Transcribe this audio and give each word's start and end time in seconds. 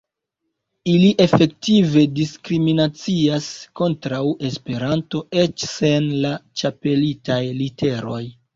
Ili 0.93 1.09
efektive 1.25 2.05
diskriminacias 2.19 3.51
kontraŭ 3.81 4.23
Esperanto 4.51 5.23
eĉ 5.45 5.69
sen 5.75 6.11
la 6.27 6.35
ĉapelitaj 6.63 7.41
literoj. 7.63 8.23